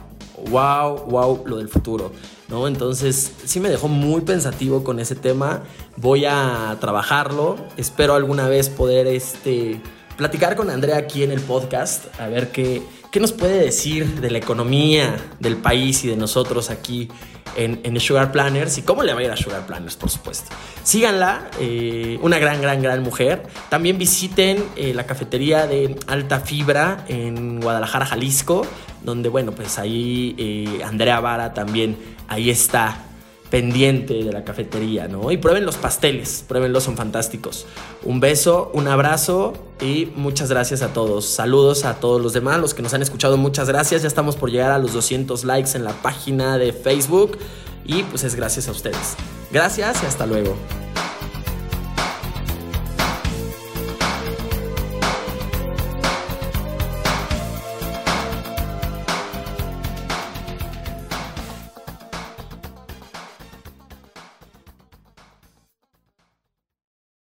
wow, 0.50 1.06
wow, 1.06 1.44
lo 1.46 1.58
del 1.58 1.70
futuro. 1.70 2.12
¿No? 2.50 2.68
Entonces 2.68 3.32
sí 3.46 3.60
me 3.60 3.70
dejó 3.70 3.88
muy 3.88 4.22
pensativo 4.22 4.84
con 4.84 5.00
ese 5.00 5.16
tema. 5.16 5.64
Voy 5.98 6.26
a 6.26 6.78
trabajarlo. 6.80 7.58
Espero 7.78 8.16
alguna 8.16 8.48
vez 8.48 8.70
poder 8.70 9.08
este, 9.08 9.82
platicar 10.18 10.56
con 10.56 10.70
Andrea 10.70 10.98
aquí 10.98 11.24
en 11.24 11.32
el 11.32 11.40
podcast, 11.40 12.08
a 12.20 12.28
ver 12.28 12.52
qué, 12.52 12.82
qué 13.12 13.20
nos 13.20 13.32
puede 13.32 13.60
decir 13.60 14.22
de 14.22 14.30
la 14.30 14.38
economía 14.38 15.18
del 15.40 15.58
país 15.58 16.04
y 16.04 16.08
de 16.08 16.16
nosotros 16.16 16.70
aquí 16.70 17.10
en, 17.56 17.82
en 17.84 18.00
Sugar 18.00 18.32
Planners 18.32 18.78
y 18.78 18.84
cómo 18.84 19.04
le 19.04 19.14
va 19.14 19.20
a 19.20 19.24
ir 19.24 19.32
a 19.32 19.38
Sugar 19.38 19.66
Planners, 19.66 19.96
por 19.96 20.10
supuesto. 20.10 20.52
Síganla, 20.84 21.50
eh, 21.60 22.20
una 22.22 22.38
gran, 22.38 22.62
gran, 22.62 22.82
gran 22.82 23.02
mujer. 23.02 23.48
También 23.70 23.98
visiten 23.98 24.64
eh, 24.76 24.94
la 24.94 25.06
cafetería 25.06 25.66
de 25.68 25.98
Alta 26.08 26.40
Fibra 26.40 27.06
en 27.08 27.60
Guadalajara, 27.60 28.06
Jalisco, 28.06 28.66
donde, 29.04 29.30
bueno, 29.30 29.52
pues 29.52 29.80
ahí 29.80 30.36
eh, 30.38 30.84
Andrea 30.84 31.20
Vara 31.20 31.54
también, 31.54 31.98
ahí 32.28 32.50
está 32.50 33.09
pendiente 33.50 34.14
de 34.24 34.32
la 34.32 34.44
cafetería, 34.44 35.08
¿no? 35.08 35.32
Y 35.32 35.38
prueben 35.38 35.66
los 35.66 35.76
pasteles, 35.76 36.44
pruébenlos, 36.48 36.84
son 36.84 36.96
fantásticos. 36.96 37.66
Un 38.04 38.20
beso, 38.20 38.72
un 38.74 38.88
abrazo 38.88 39.54
y 39.82 40.08
muchas 40.16 40.50
gracias 40.50 40.82
a 40.82 40.94
todos. 40.94 41.26
Saludos 41.26 41.86
a 41.86 41.96
todos 41.96 42.22
los 42.22 42.34
demás, 42.34 42.60
los 42.60 42.74
que 42.74 42.82
nos 42.82 42.94
han 42.94 43.02
escuchado, 43.02 43.38
muchas 43.38 43.68
gracias. 43.68 44.02
Ya 44.02 44.08
estamos 44.08 44.36
por 44.36 44.52
llegar 44.52 44.72
a 44.72 44.78
los 44.78 44.94
200 44.94 45.44
likes 45.46 45.72
en 45.76 45.84
la 45.84 45.94
página 45.94 46.58
de 46.58 46.74
Facebook 46.74 47.38
y 47.86 48.04
pues 48.04 48.24
es 48.24 48.36
gracias 48.36 48.68
a 48.68 48.72
ustedes. 48.72 49.16
Gracias 49.52 50.04
y 50.04 50.06
hasta 50.06 50.26
luego. 50.26 50.56